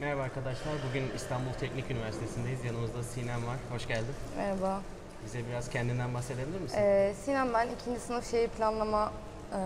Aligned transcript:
Merhaba 0.00 0.22
arkadaşlar. 0.22 0.72
Bugün 0.88 1.04
İstanbul 1.16 1.52
Teknik 1.60 1.90
Üniversitesi'ndeyiz. 1.90 2.64
Yanımızda 2.64 3.02
Sinem 3.02 3.46
var. 3.46 3.56
Hoş 3.70 3.88
geldin. 3.88 4.14
Merhaba. 4.36 4.80
Bize 5.24 5.46
biraz 5.50 5.70
kendinden 5.70 6.14
bahsedebilir 6.14 6.60
misin? 6.60 6.78
Ee, 6.80 7.14
Sinem 7.24 7.54
ben 7.54 7.68
ikinci 7.80 8.00
sınıf 8.00 8.30
şehir 8.30 8.48
planlama 8.48 9.12
e, 9.52 9.58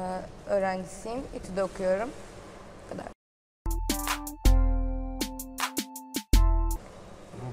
öğrencisiyim. 0.50 1.20
İTÜ'de 1.36 1.64
okuyorum. 1.64 2.08
Bu 2.84 2.92
kadar. 2.92 3.21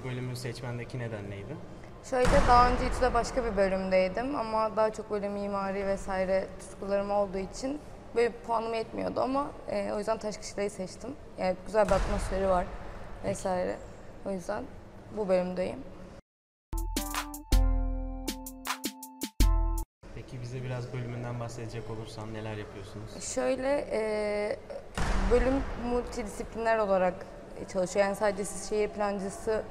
Bölümü 0.10 0.36
seçmendeki 0.36 1.00
neden 1.00 1.30
neydi? 1.30 1.57
Şöyle 2.04 2.30
daha 2.48 2.71
önce 2.71 2.88
İTÜ'de 2.88 3.13
başka 3.13 3.45
bir 3.45 3.58
bölümdeydim 3.58 4.36
ama 4.36 4.76
daha 4.76 4.94
çok 4.94 5.12
böyle 5.12 5.30
mimari 5.30 5.88
vesaire 5.88 6.48
tutkularım 6.59 7.12
olduğu 7.12 7.38
için 7.38 7.80
böyle 8.16 8.31
puanım 8.31 8.73
yetmiyordu 8.73 9.22
ama 9.22 9.48
e, 9.67 9.91
o 9.94 9.98
yüzden 9.98 10.17
Taşkışla'yı 10.17 10.70
seçtim. 10.70 11.16
Yani 11.38 11.55
güzel 11.66 11.86
bir 11.86 11.91
atmosferi 11.91 12.50
var 12.50 12.66
vesaire. 13.23 13.76
O 14.26 14.31
yüzden 14.31 14.64
bu 15.17 15.30
bölümdeyim. 15.30 15.80
Peki 20.16 20.41
bize 20.41 20.64
biraz 20.64 20.94
bölümünden 20.94 21.39
bahsedecek 21.39 21.89
olursan 21.89 22.34
neler 22.34 22.58
yapıyorsunuz? 22.58 23.34
Şöyle 23.36 23.88
e, 23.91 24.58
bölüm 25.31 25.64
multidisipliner 25.86 26.78
olarak 26.78 27.14
çalışıyor. 27.73 28.05
Yani 28.05 28.16
sadece 28.16 28.45
siz 28.45 28.70
şehir 28.70 28.89
plancısı 28.89 29.64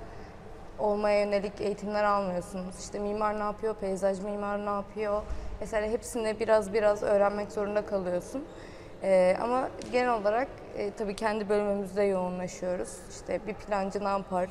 olmaya 0.78 1.20
yönelik 1.20 1.60
eğitimler 1.60 2.04
almıyorsunuz. 2.04 2.78
İşte 2.78 2.98
mimar 2.98 3.38
ne 3.38 3.42
yapıyor, 3.42 3.74
peyzaj 3.74 4.20
mimar 4.20 4.66
ne 4.66 4.70
yapıyor 4.70 5.22
mesela 5.60 5.86
hepsini 5.86 6.40
biraz 6.40 6.72
biraz 6.72 7.02
öğrenmek 7.02 7.52
zorunda 7.52 7.86
kalıyorsun. 7.86 8.44
E, 9.02 9.36
ama 9.40 9.68
genel 9.92 10.14
olarak 10.14 10.48
e, 10.76 10.90
tabii 10.90 11.16
kendi 11.16 11.48
bölümümüzde 11.48 12.02
yoğunlaşıyoruz. 12.02 12.96
İşte 13.10 13.40
bir 13.46 13.54
plancı 13.54 14.04
ne 14.04 14.08
yapar, 14.08 14.48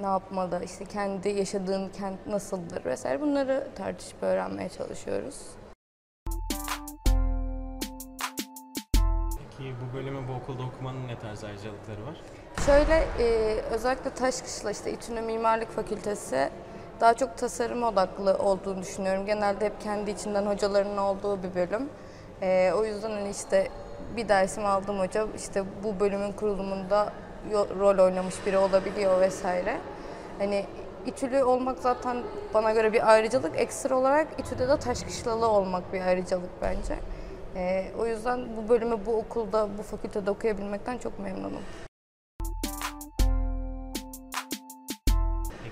ne 0.00 0.06
yapmalı, 0.06 0.60
işte 0.64 0.84
kendi 0.84 1.28
yaşadığın 1.28 1.88
kent 1.88 2.26
nasıldır 2.26 2.84
vesaire 2.84 3.20
bunları 3.20 3.68
tartışıp 3.74 4.22
öğrenmeye 4.22 4.68
çalışıyoruz. 4.68 5.40
Peki 9.38 9.74
bu 9.82 9.96
bölümü 9.96 10.28
bu 10.28 10.32
okulda 10.32 10.62
okumanın 10.62 11.08
ne 11.08 11.18
tarz 11.18 11.44
ayrıcalıkları 11.44 12.06
var? 12.06 12.16
Şöyle 12.66 13.06
e, 13.18 13.56
özellikle 13.70 14.10
Taşkışla 14.10 14.70
işte 14.70 14.92
İTÜ'nün 14.92 15.24
Mimarlık 15.24 15.70
Fakültesi 15.70 16.48
daha 17.00 17.14
çok 17.14 17.38
tasarım 17.38 17.82
odaklı 17.82 18.38
olduğunu 18.38 18.82
düşünüyorum. 18.82 19.26
Genelde 19.26 19.64
hep 19.64 19.80
kendi 19.80 20.10
içinden 20.10 20.46
hocaların 20.46 20.96
olduğu 20.98 21.42
bir 21.42 21.54
bölüm. 21.54 21.88
E, 22.42 22.72
o 22.76 22.84
yüzden 22.84 23.10
hani 23.10 23.30
işte 23.30 23.68
bir 24.16 24.28
dersimi 24.28 24.66
aldım 24.66 24.98
hoca 24.98 25.26
işte 25.36 25.64
bu 25.84 26.00
bölümün 26.00 26.32
kurulumunda 26.32 27.12
rol 27.52 28.04
oynamış 28.04 28.46
biri 28.46 28.58
olabiliyor 28.58 29.20
vesaire. 29.20 29.76
Hani 30.38 30.66
İTÜ'lü 31.06 31.44
olmak 31.44 31.78
zaten 31.78 32.16
bana 32.54 32.72
göre 32.72 32.92
bir 32.92 33.12
ayrıcalık. 33.12 33.60
Ekstra 33.60 33.96
olarak 33.96 34.28
İTÜ'de 34.38 34.68
de 34.68 34.78
Taşkışlalı 34.78 35.48
olmak 35.48 35.92
bir 35.92 36.00
ayrıcalık 36.00 36.62
bence. 36.62 36.98
E, 37.56 37.84
o 38.00 38.06
yüzden 38.06 38.56
bu 38.56 38.68
bölümü 38.68 39.06
bu 39.06 39.16
okulda, 39.16 39.68
bu 39.78 39.82
fakültede 39.82 40.30
okuyabilmekten 40.30 40.98
çok 40.98 41.18
memnunum. 41.18 41.62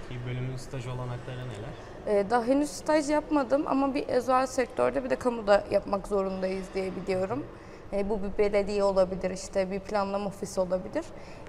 Peki 0.08 0.26
bölümün 0.26 0.56
staj 0.56 0.86
olanakları 0.86 1.36
neler? 1.48 1.74
Ee, 2.06 2.30
daha 2.30 2.44
henüz 2.44 2.70
staj 2.70 3.10
yapmadım 3.10 3.64
ama 3.66 3.94
bir 3.94 4.08
özel 4.08 4.46
sektörde 4.46 5.04
bir 5.04 5.10
de 5.10 5.16
kamuda 5.16 5.64
yapmak 5.70 6.08
zorundayız 6.08 6.66
diye 6.74 6.96
biliyorum. 6.96 7.46
Ee, 7.92 8.10
bu 8.10 8.20
bir 8.22 8.38
belediye 8.38 8.84
olabilir, 8.84 9.30
işte 9.30 9.70
bir 9.70 9.80
planlama 9.80 10.26
ofisi 10.26 10.60
olabilir. 10.60 11.04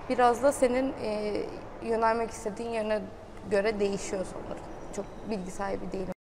Biraz 0.09 0.44
da 0.44 0.52
senin 0.52 0.94
e, 1.03 1.41
yönelmek 1.84 2.29
istediğin 2.29 2.69
yöne 2.69 3.02
göre 3.52 3.79
değişiyor 3.79 4.25
sanırım. 4.34 4.63
Çok 4.96 5.06
bilgi 5.29 5.52
sahibi 5.52 5.91
değilim. 5.91 6.13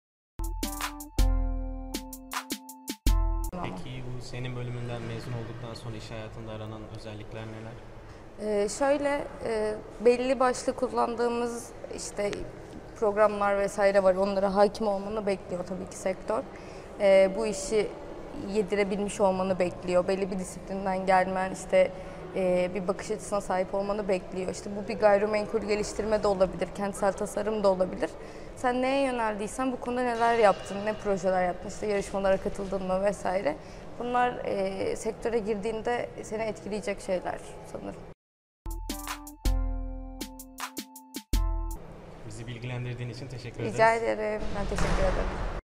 Peki 3.63 4.05
bu 4.17 4.23
senin 4.23 4.57
bölümünden 4.57 5.03
mezun 5.03 5.33
olduktan 5.33 5.75
sonra 5.75 5.97
iş 5.97 6.11
hayatında 6.11 6.53
aranan 6.53 6.81
özellikler 6.99 7.45
neler? 7.47 7.73
Ee, 8.41 8.69
şöyle 8.69 9.25
e, 9.45 9.75
belli 10.01 10.41
başlı 10.41 10.73
kullandığımız 10.77 11.73
işte 11.97 12.31
programlar 13.01 13.59
vesaire 13.59 14.03
var. 14.03 14.15
Onlara 14.15 14.55
hakim 14.55 14.87
olmanı 14.87 15.27
bekliyor 15.27 15.65
tabii 15.67 15.91
ki 15.91 15.97
sektör. 15.97 16.43
Ee, 17.01 17.31
bu 17.37 17.47
işi 17.47 17.89
yedirebilmiş 18.55 19.21
olmanı 19.21 19.59
bekliyor. 19.59 20.09
Belli 20.09 20.31
bir 20.31 20.39
disiplinden 20.39 21.07
gelmen, 21.07 21.53
işte 21.53 21.91
e, 22.37 22.71
bir 22.75 22.89
bakış 22.89 23.11
açısına 23.11 23.41
sahip 23.41 23.75
olmanı 23.75 24.09
bekliyor. 24.09 24.51
İşte 24.51 24.71
bu 24.77 24.89
bir 24.89 24.99
gayrimenkul 24.99 25.61
geliştirme 25.61 26.23
de 26.23 26.29
olabilir, 26.29 26.69
kentsel 26.75 27.13
tasarım 27.13 27.65
da 27.65 27.69
olabilir. 27.69 28.11
Sen 28.57 28.83
neye 28.83 29.03
yöneldiysen 29.03 29.73
bu 29.73 29.81
konuda 29.81 30.03
neler 30.03 30.39
yaptın, 30.39 30.77
ne 30.85 30.93
projeler 30.93 31.47
yaptın, 31.47 31.69
işte 31.69 31.87
yarışmalara 31.87 32.37
katıldın 32.37 32.83
mı 32.83 33.05
vesaire. 33.05 33.57
Bunlar 33.99 34.45
e, 34.45 34.97
sektöre 34.97 35.39
girdiğinde 35.39 36.09
seni 36.23 36.43
etkileyecek 36.43 37.01
şeyler 37.01 37.39
sanırım. 37.73 38.22
Bilgilendirdiğin 42.63 43.11
için 43.11 43.27
teşekkür 43.29 43.61
ederiz. 43.61 43.75
Rica 43.75 43.95
ederim. 43.95 44.43
Ben 44.57 44.65
teşekkür 44.77 45.03
ederim. 45.03 45.62